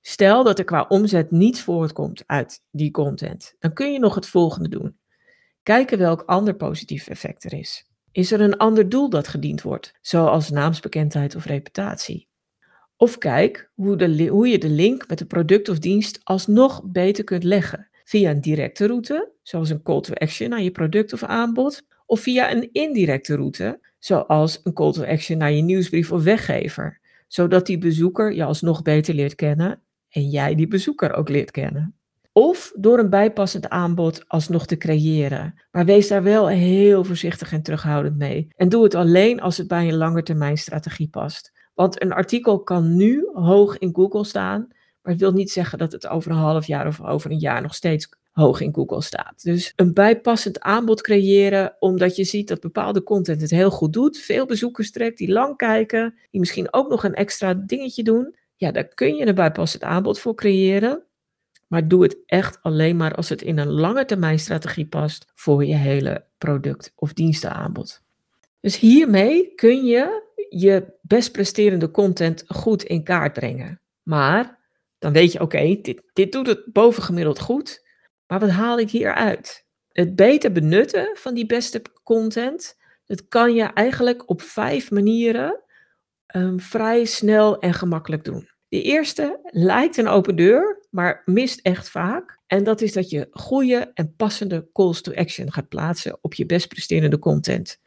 Stel 0.00 0.44
dat 0.44 0.58
er 0.58 0.64
qua 0.64 0.84
omzet 0.88 1.30
niets 1.30 1.62
voortkomt 1.62 2.22
uit 2.26 2.60
die 2.70 2.90
content, 2.90 3.54
dan 3.58 3.72
kun 3.72 3.92
je 3.92 3.98
nog 3.98 4.14
het 4.14 4.26
volgende 4.26 4.68
doen. 4.68 4.98
Kijken 5.62 5.98
welk 5.98 6.22
ander 6.22 6.56
positief 6.56 7.08
effect 7.08 7.44
er 7.44 7.52
is. 7.52 7.89
Is 8.12 8.32
er 8.32 8.40
een 8.40 8.56
ander 8.56 8.88
doel 8.88 9.10
dat 9.10 9.28
gediend 9.28 9.62
wordt, 9.62 9.94
zoals 10.00 10.50
naamsbekendheid 10.50 11.34
of 11.34 11.44
reputatie? 11.44 12.28
Of 12.96 13.18
kijk 13.18 13.70
hoe, 13.74 13.96
de, 13.96 14.26
hoe 14.26 14.48
je 14.48 14.58
de 14.58 14.68
link 14.68 15.08
met 15.08 15.20
een 15.20 15.26
product 15.26 15.68
of 15.68 15.78
dienst 15.78 16.20
alsnog 16.22 16.82
beter 16.84 17.24
kunt 17.24 17.44
leggen 17.44 17.88
via 18.04 18.30
een 18.30 18.40
directe 18.40 18.86
route, 18.86 19.32
zoals 19.42 19.70
een 19.70 19.82
call 19.82 20.00
to 20.00 20.14
action 20.14 20.48
naar 20.48 20.62
je 20.62 20.70
product 20.70 21.12
of 21.12 21.22
aanbod, 21.22 21.86
of 22.06 22.20
via 22.20 22.52
een 22.52 22.68
indirecte 22.72 23.34
route, 23.34 23.80
zoals 23.98 24.60
een 24.62 24.72
call 24.72 24.92
to 24.92 25.04
action 25.04 25.38
naar 25.38 25.52
je 25.52 25.62
nieuwsbrief 25.62 26.12
of 26.12 26.22
weggever, 26.22 27.00
zodat 27.28 27.66
die 27.66 27.78
bezoeker 27.78 28.32
je 28.32 28.44
alsnog 28.44 28.82
beter 28.82 29.14
leert 29.14 29.34
kennen 29.34 29.82
en 30.08 30.28
jij 30.28 30.54
die 30.54 30.68
bezoeker 30.68 31.12
ook 31.12 31.28
leert 31.28 31.50
kennen. 31.50 31.99
Of 32.40 32.72
door 32.76 32.98
een 32.98 33.10
bijpassend 33.10 33.68
aanbod 33.68 34.24
alsnog 34.26 34.66
te 34.66 34.76
creëren. 34.76 35.54
Maar 35.70 35.84
wees 35.84 36.08
daar 36.08 36.22
wel 36.22 36.48
heel 36.48 37.04
voorzichtig 37.04 37.52
en 37.52 37.62
terughoudend 37.62 38.16
mee. 38.16 38.48
En 38.56 38.68
doe 38.68 38.84
het 38.84 38.94
alleen 38.94 39.40
als 39.40 39.56
het 39.56 39.68
bij 39.68 39.88
een 39.88 39.96
langetermijnstrategie 39.96 41.08
past. 41.08 41.52
Want 41.74 42.02
een 42.02 42.12
artikel 42.12 42.62
kan 42.62 42.96
nu 42.96 43.30
hoog 43.32 43.78
in 43.78 43.94
Google 43.94 44.24
staan, 44.24 44.66
maar 45.02 45.12
het 45.12 45.20
wil 45.20 45.32
niet 45.32 45.50
zeggen 45.50 45.78
dat 45.78 45.92
het 45.92 46.06
over 46.06 46.30
een 46.30 46.36
half 46.36 46.66
jaar 46.66 46.86
of 46.86 47.02
over 47.02 47.30
een 47.30 47.38
jaar 47.38 47.62
nog 47.62 47.74
steeds 47.74 48.08
hoog 48.30 48.60
in 48.60 48.74
Google 48.74 49.02
staat. 49.02 49.42
Dus 49.42 49.72
een 49.76 49.94
bijpassend 49.94 50.60
aanbod 50.60 51.00
creëren, 51.00 51.76
omdat 51.78 52.16
je 52.16 52.24
ziet 52.24 52.48
dat 52.48 52.60
bepaalde 52.60 53.02
content 53.02 53.40
het 53.40 53.50
heel 53.50 53.70
goed 53.70 53.92
doet, 53.92 54.18
veel 54.18 54.46
bezoekers 54.46 54.90
trekt, 54.90 55.18
die 55.18 55.32
lang 55.32 55.56
kijken, 55.56 56.14
die 56.30 56.40
misschien 56.40 56.72
ook 56.72 56.88
nog 56.88 57.04
een 57.04 57.14
extra 57.14 57.54
dingetje 57.54 58.02
doen. 58.02 58.34
Ja, 58.56 58.70
daar 58.70 58.88
kun 58.88 59.16
je 59.16 59.26
een 59.26 59.34
bijpassend 59.34 59.82
aanbod 59.82 60.18
voor 60.20 60.34
creëren. 60.34 61.04
Maar 61.70 61.88
doe 61.88 62.02
het 62.02 62.16
echt 62.26 62.62
alleen 62.62 62.96
maar 62.96 63.14
als 63.14 63.28
het 63.28 63.42
in 63.42 63.58
een 63.58 63.70
lange 63.70 64.04
termijn 64.04 64.38
strategie 64.38 64.86
past 64.86 65.32
voor 65.34 65.64
je 65.64 65.74
hele 65.74 66.24
product 66.38 66.92
of 66.94 67.12
dienstenaanbod. 67.12 68.02
Dus 68.60 68.78
hiermee 68.78 69.54
kun 69.54 69.84
je 69.84 70.28
je 70.48 70.92
best 71.02 71.32
presterende 71.32 71.90
content 71.90 72.44
goed 72.46 72.82
in 72.82 73.04
kaart 73.04 73.32
brengen. 73.32 73.80
Maar 74.02 74.58
dan 74.98 75.12
weet 75.12 75.32
je, 75.32 75.40
oké, 75.40 75.80
dit, 76.12 76.32
doet 76.32 76.46
het 76.46 76.72
bovengemiddeld 76.72 77.40
goed. 77.40 77.86
Maar 78.26 78.40
wat 78.40 78.50
haal 78.50 78.78
ik 78.78 78.90
hieruit? 78.90 79.66
Het 79.88 80.16
beter 80.16 80.52
benutten 80.52 81.10
van 81.14 81.34
die 81.34 81.46
beste 81.46 81.82
content, 82.02 82.76
dat 83.06 83.28
kan 83.28 83.54
je 83.54 83.64
eigenlijk 83.64 84.30
op 84.30 84.42
vijf 84.42 84.90
manieren 84.90 85.62
um, 86.36 86.60
vrij 86.60 87.04
snel 87.04 87.58
en 87.58 87.74
gemakkelijk 87.74 88.24
doen. 88.24 88.48
De 88.70 88.82
eerste 88.82 89.40
lijkt 89.50 89.96
een 89.96 90.08
open 90.08 90.36
deur, 90.36 90.86
maar 90.90 91.22
mist 91.24 91.60
echt 91.60 91.88
vaak. 91.88 92.38
En 92.46 92.64
dat 92.64 92.80
is 92.80 92.92
dat 92.92 93.10
je 93.10 93.28
goede 93.30 93.90
en 93.94 94.14
passende 94.16 94.68
calls 94.72 95.00
to 95.00 95.12
action 95.14 95.52
gaat 95.52 95.68
plaatsen 95.68 96.18
op 96.20 96.34
je 96.34 96.46
best 96.46 96.68
presterende 96.68 97.18
content. 97.18 97.80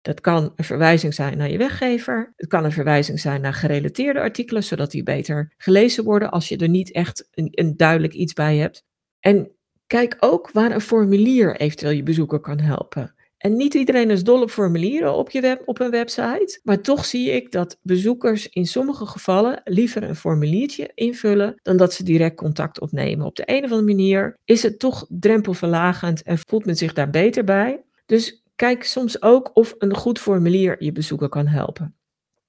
Dat 0.00 0.20
kan 0.20 0.52
een 0.56 0.64
verwijzing 0.64 1.14
zijn 1.14 1.38
naar 1.38 1.50
je 1.50 1.58
weggever. 1.58 2.32
Het 2.36 2.48
kan 2.48 2.64
een 2.64 2.72
verwijzing 2.72 3.20
zijn 3.20 3.40
naar 3.40 3.54
gerelateerde 3.54 4.20
artikelen, 4.20 4.64
zodat 4.64 4.90
die 4.90 5.02
beter 5.02 5.52
gelezen 5.56 6.04
worden 6.04 6.30
als 6.30 6.48
je 6.48 6.56
er 6.56 6.68
niet 6.68 6.92
echt 6.92 7.28
een, 7.30 7.48
een 7.50 7.76
duidelijk 7.76 8.12
iets 8.12 8.32
bij 8.32 8.56
hebt. 8.56 8.84
En 9.20 9.50
kijk 9.86 10.16
ook 10.20 10.50
waar 10.50 10.70
een 10.70 10.80
formulier 10.80 11.56
eventueel 11.56 11.92
je 11.92 12.02
bezoeker 12.02 12.40
kan 12.40 12.60
helpen. 12.60 13.14
En 13.40 13.56
niet 13.56 13.74
iedereen 13.74 14.10
is 14.10 14.24
dol 14.24 14.42
op 14.42 14.50
formulieren 14.50 15.14
op, 15.14 15.30
je 15.30 15.40
web, 15.40 15.62
op 15.64 15.80
een 15.80 15.90
website, 15.90 16.60
maar 16.62 16.80
toch 16.80 17.04
zie 17.04 17.30
ik 17.30 17.52
dat 17.52 17.78
bezoekers 17.82 18.48
in 18.48 18.66
sommige 18.66 19.06
gevallen 19.06 19.60
liever 19.64 20.02
een 20.02 20.16
formuliertje 20.16 20.90
invullen 20.94 21.60
dan 21.62 21.76
dat 21.76 21.92
ze 21.92 22.04
direct 22.04 22.36
contact 22.36 22.80
opnemen. 22.80 23.26
Op 23.26 23.36
de 23.36 23.42
een 23.46 23.64
of 23.64 23.70
andere 23.70 23.82
manier 23.82 24.36
is 24.44 24.62
het 24.62 24.78
toch 24.78 25.06
drempelverlagend 25.08 26.22
en 26.22 26.38
voelt 26.38 26.64
men 26.64 26.76
zich 26.76 26.92
daar 26.92 27.10
beter 27.10 27.44
bij. 27.44 27.82
Dus 28.06 28.42
kijk 28.56 28.84
soms 28.84 29.22
ook 29.22 29.50
of 29.54 29.74
een 29.78 29.94
goed 29.94 30.18
formulier 30.18 30.84
je 30.84 30.92
bezoeker 30.92 31.28
kan 31.28 31.46
helpen. 31.46 31.94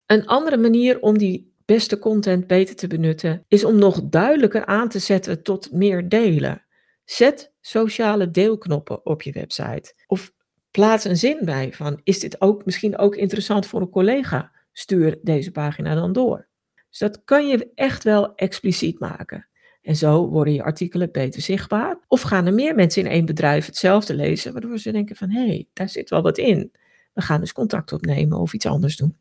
Een 0.05 0.25
andere 0.25 0.57
manier 0.57 1.01
om 1.01 1.17
die 1.17 1.53
beste 1.65 1.99
content 1.99 2.47
beter 2.47 2.75
te 2.75 2.87
benutten 2.87 3.45
is 3.47 3.63
om 3.63 3.75
nog 3.75 4.01
duidelijker 4.03 4.65
aan 4.65 4.89
te 4.89 4.99
zetten 4.99 5.43
tot 5.43 5.71
meer 5.71 6.09
delen. 6.09 6.65
Zet 7.05 7.53
sociale 7.61 8.31
deelknoppen 8.31 9.05
op 9.05 9.21
je 9.21 9.31
website. 9.31 9.93
Of 10.07 10.31
plaats 10.71 11.05
een 11.05 11.17
zin 11.17 11.39
bij 11.41 11.73
van, 11.73 11.99
is 12.03 12.19
dit 12.19 12.41
ook 12.41 12.65
misschien 12.65 12.97
ook 12.97 13.15
interessant 13.15 13.65
voor 13.65 13.81
een 13.81 13.89
collega? 13.89 14.51
Stuur 14.71 15.19
deze 15.21 15.51
pagina 15.51 15.95
dan 15.95 16.13
door. 16.13 16.47
Dus 16.89 16.99
dat 16.99 17.21
kan 17.23 17.47
je 17.47 17.71
echt 17.75 18.03
wel 18.03 18.35
expliciet 18.35 18.99
maken. 18.99 19.47
En 19.81 19.95
zo 19.95 20.29
worden 20.29 20.53
je 20.53 20.63
artikelen 20.63 21.11
beter 21.11 21.41
zichtbaar. 21.41 21.99
Of 22.07 22.21
gaan 22.21 22.45
er 22.45 22.53
meer 22.53 22.75
mensen 22.75 23.05
in 23.05 23.11
één 23.11 23.25
bedrijf 23.25 23.65
hetzelfde 23.65 24.15
lezen, 24.15 24.51
waardoor 24.51 24.77
ze 24.77 24.91
denken 24.91 25.15
van, 25.15 25.29
hé, 25.29 25.45
hey, 25.45 25.67
daar 25.73 25.89
zit 25.89 26.09
wel 26.09 26.21
wat 26.21 26.37
in. 26.37 26.71
We 27.13 27.21
gaan 27.21 27.39
dus 27.39 27.53
contact 27.53 27.91
opnemen 27.91 28.39
of 28.39 28.53
iets 28.53 28.65
anders 28.65 28.97
doen. 28.97 29.17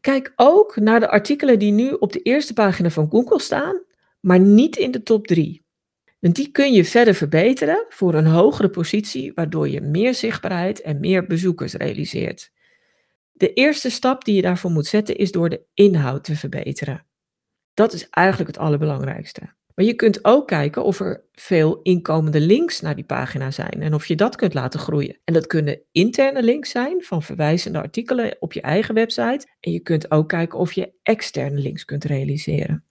Kijk 0.00 0.32
ook 0.36 0.76
naar 0.76 1.00
de 1.00 1.08
artikelen 1.08 1.58
die 1.58 1.72
nu 1.72 1.90
op 1.90 2.12
de 2.12 2.22
eerste 2.22 2.52
pagina 2.52 2.90
van 2.90 3.10
Google 3.10 3.40
staan, 3.40 3.82
maar 4.20 4.40
niet 4.40 4.76
in 4.76 4.90
de 4.90 5.02
top 5.02 5.26
3. 5.26 5.65
En 6.26 6.32
die 6.32 6.50
kun 6.50 6.72
je 6.72 6.84
verder 6.84 7.14
verbeteren 7.14 7.86
voor 7.88 8.14
een 8.14 8.26
hogere 8.26 8.68
positie, 8.68 9.32
waardoor 9.34 9.68
je 9.68 9.80
meer 9.80 10.14
zichtbaarheid 10.14 10.80
en 10.80 11.00
meer 11.00 11.26
bezoekers 11.26 11.74
realiseert. 11.74 12.52
De 13.32 13.52
eerste 13.52 13.90
stap 13.90 14.24
die 14.24 14.34
je 14.34 14.42
daarvoor 14.42 14.70
moet 14.70 14.86
zetten 14.86 15.16
is 15.16 15.32
door 15.32 15.48
de 15.48 15.64
inhoud 15.74 16.24
te 16.24 16.36
verbeteren. 16.36 17.06
Dat 17.74 17.92
is 17.92 18.08
eigenlijk 18.08 18.50
het 18.50 18.58
allerbelangrijkste. 18.58 19.40
Maar 19.74 19.84
je 19.84 19.94
kunt 19.94 20.24
ook 20.24 20.46
kijken 20.46 20.84
of 20.84 21.00
er 21.00 21.24
veel 21.32 21.82
inkomende 21.82 22.40
links 22.40 22.80
naar 22.80 22.94
die 22.94 23.04
pagina 23.04 23.50
zijn 23.50 23.82
en 23.82 23.94
of 23.94 24.06
je 24.06 24.16
dat 24.16 24.36
kunt 24.36 24.54
laten 24.54 24.80
groeien. 24.80 25.18
En 25.24 25.34
dat 25.34 25.46
kunnen 25.46 25.80
interne 25.92 26.42
links 26.42 26.70
zijn 26.70 27.02
van 27.02 27.22
verwijzende 27.22 27.78
artikelen 27.78 28.36
op 28.38 28.52
je 28.52 28.60
eigen 28.60 28.94
website. 28.94 29.46
En 29.60 29.72
je 29.72 29.80
kunt 29.80 30.10
ook 30.10 30.28
kijken 30.28 30.58
of 30.58 30.72
je 30.72 30.92
externe 31.02 31.58
links 31.58 31.84
kunt 31.84 32.04
realiseren. 32.04 32.85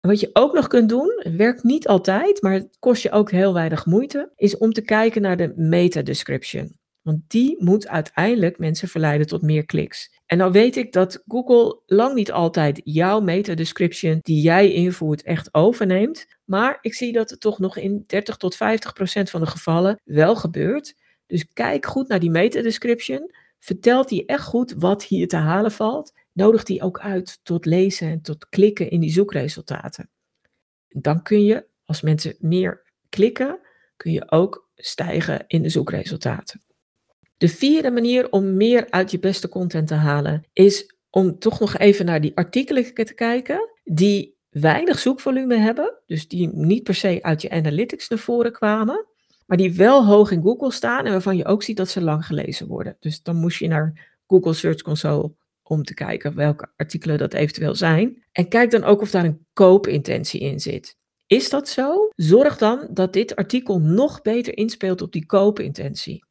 Wat 0.00 0.20
je 0.20 0.30
ook 0.32 0.52
nog 0.52 0.66
kunt 0.66 0.88
doen, 0.88 1.22
werkt 1.36 1.62
niet 1.62 1.88
altijd, 1.88 2.42
maar 2.42 2.52
het 2.52 2.76
kost 2.78 3.02
je 3.02 3.10
ook 3.10 3.30
heel 3.30 3.54
weinig 3.54 3.86
moeite, 3.86 4.32
is 4.36 4.56
om 4.56 4.72
te 4.72 4.82
kijken 4.82 5.22
naar 5.22 5.36
de 5.36 5.52
meta-description. 5.56 6.76
Want 7.02 7.20
die 7.26 7.64
moet 7.64 7.88
uiteindelijk 7.88 8.58
mensen 8.58 8.88
verleiden 8.88 9.26
tot 9.26 9.42
meer 9.42 9.64
kliks. 9.64 10.20
En 10.26 10.38
nou 10.38 10.52
weet 10.52 10.76
ik 10.76 10.92
dat 10.92 11.22
Google 11.26 11.82
lang 11.86 12.14
niet 12.14 12.32
altijd 12.32 12.80
jouw 12.84 13.20
meta-description 13.20 14.18
die 14.22 14.42
jij 14.42 14.72
invoert 14.72 15.22
echt 15.22 15.54
overneemt. 15.54 16.26
Maar 16.44 16.78
ik 16.80 16.94
zie 16.94 17.12
dat 17.12 17.30
het 17.30 17.40
toch 17.40 17.58
nog 17.58 17.76
in 17.76 18.04
30 18.06 18.36
tot 18.36 18.56
50 18.56 18.92
procent 18.92 19.30
van 19.30 19.40
de 19.40 19.46
gevallen 19.46 20.00
wel 20.04 20.36
gebeurt. 20.36 20.94
Dus 21.26 21.48
kijk 21.52 21.86
goed 21.86 22.08
naar 22.08 22.20
die 22.20 22.30
meta-description. 22.30 23.30
Vertelt 23.58 24.08
die 24.08 24.26
echt 24.26 24.44
goed 24.44 24.74
wat 24.76 25.04
hier 25.04 25.28
te 25.28 25.36
halen 25.36 25.72
valt 25.72 26.12
nodig 26.38 26.62
die 26.62 26.82
ook 26.82 27.00
uit 27.00 27.40
tot 27.42 27.64
lezen 27.64 28.08
en 28.08 28.20
tot 28.20 28.48
klikken 28.48 28.90
in 28.90 29.00
die 29.00 29.10
zoekresultaten. 29.10 30.10
Dan 30.88 31.22
kun 31.22 31.44
je, 31.44 31.66
als 31.84 32.00
mensen 32.00 32.36
meer 32.38 32.82
klikken, 33.08 33.60
kun 33.96 34.12
je 34.12 34.30
ook 34.30 34.70
stijgen 34.76 35.44
in 35.46 35.62
de 35.62 35.68
zoekresultaten. 35.68 36.62
De 37.36 37.48
vierde 37.48 37.90
manier 37.90 38.30
om 38.30 38.56
meer 38.56 38.90
uit 38.90 39.10
je 39.10 39.18
beste 39.18 39.48
content 39.48 39.88
te 39.88 39.94
halen 39.94 40.44
is 40.52 40.96
om 41.10 41.38
toch 41.38 41.60
nog 41.60 41.76
even 41.78 42.04
naar 42.04 42.20
die 42.20 42.36
artikelen 42.36 42.94
te 42.94 43.14
kijken 43.14 43.70
die 43.84 44.36
weinig 44.50 44.98
zoekvolume 44.98 45.56
hebben, 45.56 46.02
dus 46.06 46.28
die 46.28 46.48
niet 46.48 46.82
per 46.82 46.94
se 46.94 47.18
uit 47.22 47.42
je 47.42 47.50
analytics 47.50 48.08
naar 48.08 48.18
voren 48.18 48.52
kwamen, 48.52 49.06
maar 49.46 49.56
die 49.56 49.74
wel 49.74 50.06
hoog 50.06 50.30
in 50.30 50.42
Google 50.42 50.72
staan 50.72 51.04
en 51.04 51.12
waarvan 51.12 51.36
je 51.36 51.44
ook 51.44 51.62
ziet 51.62 51.76
dat 51.76 51.88
ze 51.88 52.00
lang 52.00 52.26
gelezen 52.26 52.66
worden. 52.66 52.96
Dus 53.00 53.22
dan 53.22 53.36
moest 53.36 53.58
je 53.58 53.68
naar 53.68 54.16
Google 54.26 54.52
Search 54.52 54.82
Console 54.82 55.32
om 55.68 55.82
te 55.82 55.94
kijken 55.94 56.34
welke 56.34 56.68
artikelen 56.76 57.18
dat 57.18 57.34
eventueel 57.34 57.74
zijn. 57.74 58.24
En 58.32 58.48
kijk 58.48 58.70
dan 58.70 58.84
ook 58.84 59.00
of 59.00 59.10
daar 59.10 59.24
een 59.24 59.46
koopintentie 59.52 60.40
in 60.40 60.60
zit. 60.60 60.96
Is 61.26 61.50
dat 61.50 61.68
zo? 61.68 62.08
Zorg 62.16 62.58
dan 62.58 62.88
dat 62.90 63.12
dit 63.12 63.36
artikel 63.36 63.80
nog 63.80 64.22
beter 64.22 64.56
inspeelt 64.56 65.02
op 65.02 65.12
die 65.12 65.26
koopintentie. 65.26 66.24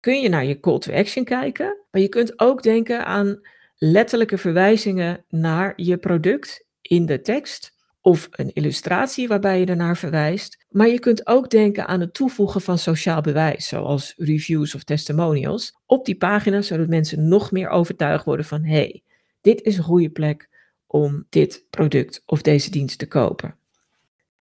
Kun 0.00 0.20
je 0.20 0.28
naar 0.28 0.44
je 0.44 0.60
call 0.60 0.78
to 0.78 0.92
action 0.92 1.24
kijken, 1.24 1.84
maar 1.90 2.00
je 2.00 2.08
kunt 2.08 2.40
ook 2.40 2.62
denken 2.62 3.04
aan 3.04 3.40
letterlijke 3.76 4.38
verwijzingen 4.38 5.24
naar 5.28 5.72
je 5.76 5.96
product 5.96 6.64
in 6.80 7.06
de 7.06 7.20
tekst 7.20 7.72
of 8.00 8.28
een 8.30 8.52
illustratie 8.52 9.28
waarbij 9.28 9.60
je 9.60 9.66
ernaar 9.66 9.96
verwijst. 9.96 10.64
Maar 10.68 10.88
je 10.88 10.98
kunt 10.98 11.26
ook 11.26 11.50
denken 11.50 11.86
aan 11.86 12.00
het 12.00 12.14
toevoegen 12.14 12.60
van 12.60 12.78
sociaal 12.78 13.20
bewijs, 13.20 13.68
zoals 13.68 14.14
reviews 14.16 14.74
of 14.74 14.84
testimonials, 14.84 15.72
op 15.86 16.04
die 16.04 16.16
pagina, 16.16 16.62
zodat 16.62 16.88
mensen 16.88 17.28
nog 17.28 17.52
meer 17.52 17.68
overtuigd 17.68 18.24
worden 18.24 18.46
van 18.46 18.64
hé, 18.64 18.74
hey, 18.74 19.02
dit 19.40 19.62
is 19.62 19.78
een 19.78 19.84
goede 19.84 20.10
plek 20.10 20.48
om 20.86 21.26
dit 21.28 21.66
product 21.70 22.22
of 22.26 22.42
deze 22.42 22.70
dienst 22.70 22.98
te 22.98 23.06
kopen. 23.06 23.56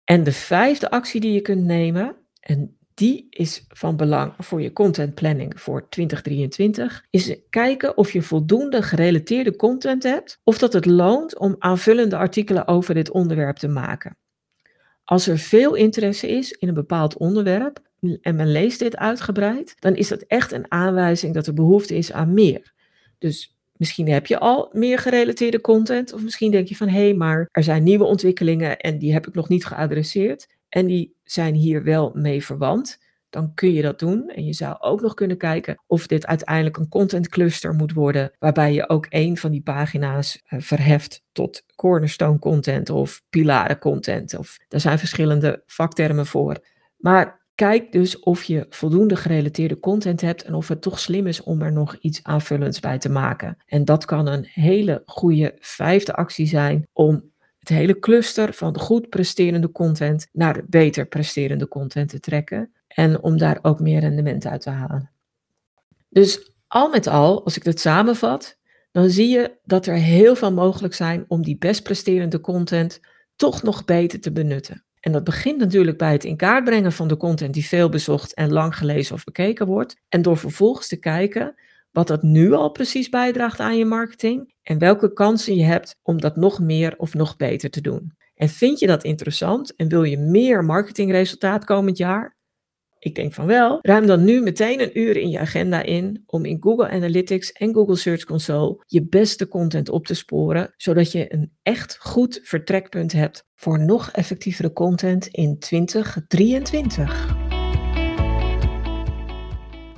En 0.04 0.24
de 0.24 0.32
vijfde 0.32 0.90
actie 0.90 1.20
die 1.20 1.32
je 1.32 1.40
kunt 1.40 1.64
nemen, 1.64 2.16
en 2.40 2.76
die 3.00 3.26
is 3.30 3.64
van 3.68 3.96
belang 3.96 4.32
voor 4.38 4.62
je 4.62 4.72
content 4.72 5.14
planning 5.14 5.60
voor 5.60 5.88
2023, 5.88 7.04
is 7.10 7.36
kijken 7.50 7.96
of 7.96 8.12
je 8.12 8.22
voldoende 8.22 8.82
gerelateerde 8.82 9.56
content 9.56 10.02
hebt 10.02 10.40
of 10.44 10.58
dat 10.58 10.72
het 10.72 10.86
loont 10.86 11.38
om 11.38 11.56
aanvullende 11.58 12.16
artikelen 12.16 12.66
over 12.66 12.94
dit 12.94 13.10
onderwerp 13.10 13.56
te 13.56 13.68
maken. 13.68 14.16
Als 15.04 15.26
er 15.26 15.38
veel 15.38 15.74
interesse 15.74 16.28
is 16.28 16.50
in 16.50 16.68
een 16.68 16.74
bepaald 16.74 17.16
onderwerp 17.16 17.78
en 18.20 18.36
men 18.36 18.52
leest 18.52 18.78
dit 18.78 18.96
uitgebreid, 18.96 19.74
dan 19.78 19.96
is 19.96 20.08
dat 20.08 20.22
echt 20.22 20.52
een 20.52 20.70
aanwijzing 20.72 21.34
dat 21.34 21.46
er 21.46 21.54
behoefte 21.54 21.96
is 21.96 22.12
aan 22.12 22.34
meer. 22.34 22.72
Dus 23.18 23.58
Misschien 23.76 24.08
heb 24.08 24.26
je 24.26 24.38
al 24.38 24.68
meer 24.72 24.98
gerelateerde 24.98 25.60
content, 25.60 26.12
of 26.12 26.22
misschien 26.22 26.50
denk 26.50 26.68
je 26.68 26.76
van 26.76 26.88
hé, 26.88 27.00
hey, 27.00 27.14
maar 27.14 27.48
er 27.52 27.62
zijn 27.62 27.82
nieuwe 27.82 28.04
ontwikkelingen 28.04 28.78
en 28.78 28.98
die 28.98 29.12
heb 29.12 29.26
ik 29.26 29.34
nog 29.34 29.48
niet 29.48 29.64
geadresseerd 29.64 30.46
en 30.70 30.86
die 30.86 31.16
zijn 31.22 31.54
hier 31.54 31.84
wel 31.84 32.10
mee 32.14 32.44
verwant, 32.44 32.98
dan 33.30 33.54
kun 33.54 33.72
je 33.72 33.82
dat 33.82 33.98
doen. 33.98 34.28
En 34.28 34.44
je 34.44 34.52
zou 34.52 34.76
ook 34.80 35.00
nog 35.00 35.14
kunnen 35.14 35.36
kijken 35.36 35.82
of 35.86 36.06
dit 36.06 36.26
uiteindelijk 36.26 36.76
een 36.76 36.88
content 36.88 37.28
cluster 37.28 37.74
moet 37.74 37.92
worden, 37.92 38.30
waarbij 38.38 38.72
je 38.72 38.88
ook 38.88 39.06
een 39.08 39.36
van 39.36 39.50
die 39.50 39.62
pagina's 39.62 40.42
uh, 40.48 40.60
verheft 40.60 41.22
tot 41.32 41.64
cornerstone 41.76 42.38
content 42.38 42.90
of 42.90 43.22
pilaren 43.30 43.78
content. 43.78 44.38
Of 44.38 44.56
daar 44.68 44.80
zijn 44.80 44.98
verschillende 44.98 45.62
vaktermen 45.66 46.26
voor. 46.26 46.56
Maar 46.96 47.40
kijk 47.54 47.92
dus 47.92 48.18
of 48.18 48.42
je 48.42 48.66
voldoende 48.68 49.16
gerelateerde 49.16 49.80
content 49.80 50.20
hebt 50.20 50.42
en 50.42 50.54
of 50.54 50.68
het 50.68 50.82
toch 50.82 50.98
slim 50.98 51.26
is 51.26 51.42
om 51.42 51.62
er 51.62 51.72
nog 51.72 51.96
iets 51.96 52.22
aanvullends 52.22 52.80
bij 52.80 52.98
te 52.98 53.10
maken. 53.10 53.56
En 53.66 53.84
dat 53.84 54.04
kan 54.04 54.26
een 54.26 54.48
hele 54.52 55.02
goede 55.06 55.56
vijfde 55.58 56.14
actie 56.14 56.46
zijn 56.46 56.88
om 56.92 57.29
het 57.70 57.78
hele 57.78 57.98
cluster 57.98 58.54
van 58.54 58.78
goed 58.78 59.08
presterende 59.08 59.72
content 59.72 60.26
naar 60.32 60.62
beter 60.68 61.06
presterende 61.06 61.68
content 61.68 62.08
te 62.08 62.20
trekken. 62.20 62.72
En 62.88 63.22
om 63.22 63.38
daar 63.38 63.58
ook 63.62 63.80
meer 63.80 64.00
rendement 64.00 64.46
uit 64.46 64.60
te 64.60 64.70
halen. 64.70 65.10
Dus 66.08 66.52
al 66.68 66.88
met 66.88 67.06
al, 67.06 67.44
als 67.44 67.56
ik 67.56 67.64
het 67.64 67.80
samenvat, 67.80 68.58
dan 68.92 69.10
zie 69.10 69.28
je 69.28 69.58
dat 69.64 69.86
er 69.86 69.94
heel 69.94 70.36
veel 70.36 70.52
mogelijk 70.52 70.94
zijn 70.94 71.24
om 71.28 71.42
die 71.42 71.58
best 71.58 71.82
presterende 71.82 72.40
content 72.40 73.00
toch 73.36 73.62
nog 73.62 73.84
beter 73.84 74.20
te 74.20 74.32
benutten. 74.32 74.84
En 75.00 75.12
dat 75.12 75.24
begint 75.24 75.58
natuurlijk 75.58 75.98
bij 75.98 76.12
het 76.12 76.24
in 76.24 76.36
kaart 76.36 76.64
brengen 76.64 76.92
van 76.92 77.08
de 77.08 77.16
content 77.16 77.54
die 77.54 77.66
veel 77.66 77.88
bezocht 77.88 78.34
en 78.34 78.52
lang 78.52 78.76
gelezen 78.76 79.14
of 79.14 79.24
bekeken 79.24 79.66
wordt. 79.66 79.96
En 80.08 80.22
door 80.22 80.36
vervolgens 80.36 80.88
te 80.88 80.96
kijken 80.96 81.54
wat 81.90 82.06
dat 82.08 82.22
nu 82.22 82.52
al 82.52 82.70
precies 82.70 83.08
bijdraagt 83.08 83.60
aan 83.60 83.78
je 83.78 83.84
marketing 83.84 84.54
en 84.62 84.78
welke 84.78 85.12
kansen 85.12 85.56
je 85.56 85.64
hebt 85.64 85.96
om 86.02 86.20
dat 86.20 86.36
nog 86.36 86.60
meer 86.60 86.94
of 86.96 87.14
nog 87.14 87.36
beter 87.36 87.70
te 87.70 87.80
doen. 87.80 88.12
En 88.34 88.48
vind 88.48 88.78
je 88.78 88.86
dat 88.86 89.04
interessant 89.04 89.76
en 89.76 89.88
wil 89.88 90.02
je 90.02 90.18
meer 90.18 90.64
marketingresultaat 90.64 91.64
komend 91.64 91.96
jaar? 91.96 92.38
Ik 92.98 93.14
denk 93.14 93.32
van 93.32 93.46
wel. 93.46 93.78
Ruim 93.82 94.06
dan 94.06 94.24
nu 94.24 94.40
meteen 94.40 94.80
een 94.80 94.98
uur 94.98 95.16
in 95.16 95.30
je 95.30 95.38
agenda 95.38 95.82
in 95.82 96.22
om 96.26 96.44
in 96.44 96.56
Google 96.60 96.88
Analytics 96.88 97.52
en 97.52 97.74
Google 97.74 97.96
Search 97.96 98.24
Console 98.24 98.82
je 98.86 99.06
beste 99.06 99.48
content 99.48 99.88
op 99.88 100.06
te 100.06 100.14
sporen, 100.14 100.74
zodat 100.76 101.12
je 101.12 101.34
een 101.34 101.52
echt 101.62 101.96
goed 102.00 102.40
vertrekpunt 102.42 103.12
hebt 103.12 103.44
voor 103.54 103.84
nog 103.84 104.10
effectievere 104.10 104.72
content 104.72 105.26
in 105.26 105.58
2023. 105.58 107.36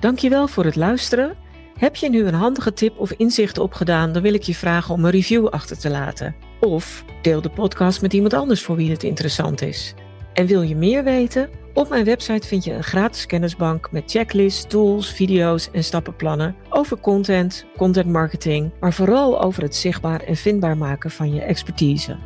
Dankjewel 0.00 0.48
voor 0.48 0.64
het 0.64 0.76
luisteren. 0.76 1.41
Heb 1.82 1.96
je 1.96 2.10
nu 2.10 2.26
een 2.26 2.34
handige 2.34 2.72
tip 2.72 2.98
of 2.98 3.12
inzicht 3.12 3.58
opgedaan, 3.58 4.12
dan 4.12 4.22
wil 4.22 4.34
ik 4.34 4.42
je 4.42 4.54
vragen 4.54 4.94
om 4.94 5.04
een 5.04 5.10
review 5.10 5.46
achter 5.46 5.78
te 5.78 5.90
laten. 5.90 6.34
Of 6.60 7.04
deel 7.22 7.40
de 7.40 7.50
podcast 7.50 8.02
met 8.02 8.12
iemand 8.12 8.32
anders 8.32 8.62
voor 8.62 8.76
wie 8.76 8.90
het 8.90 9.02
interessant 9.02 9.62
is. 9.62 9.94
En 10.32 10.46
wil 10.46 10.62
je 10.62 10.76
meer 10.76 11.04
weten? 11.04 11.50
Op 11.74 11.88
mijn 11.88 12.04
website 12.04 12.46
vind 12.46 12.64
je 12.64 12.72
een 12.72 12.82
gratis 12.82 13.26
kennisbank 13.26 13.92
met 13.92 14.10
checklists, 14.10 14.66
tools, 14.68 15.12
video's 15.12 15.70
en 15.70 15.84
stappenplannen 15.84 16.56
over 16.68 17.00
content, 17.00 17.66
content 17.76 18.08
marketing, 18.08 18.70
maar 18.80 18.92
vooral 18.92 19.42
over 19.42 19.62
het 19.62 19.76
zichtbaar 19.76 20.20
en 20.20 20.36
vindbaar 20.36 20.76
maken 20.76 21.10
van 21.10 21.34
je 21.34 21.40
expertise. 21.40 22.16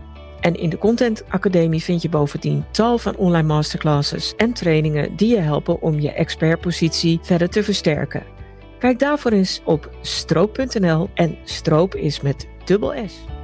En 0.41 0.55
in 0.55 0.71
de 0.71 0.79
Content 0.79 1.25
Academie 1.29 1.83
vind 1.83 2.03
je 2.03 2.09
bovendien 2.09 2.65
tal 2.71 2.99
van 2.99 3.17
online 3.17 3.47
masterclasses 3.47 4.35
en 4.37 4.53
trainingen 4.53 5.17
die 5.17 5.29
je 5.29 5.41
helpen 5.41 5.83
om 5.83 6.01
je 6.01 6.13
expertpositie 6.13 7.19
verder 7.23 7.49
te 7.49 7.63
versterken. 7.63 8.36
Kijk 8.79 8.99
daarvoor 8.99 9.31
eens 9.31 9.61
op 9.65 9.91
stroop.nl 10.01 11.09
en 11.15 11.39
stroop 11.45 11.95
is 11.95 12.21
met 12.21 12.49
dubbel 12.65 13.09
S. 13.09 13.36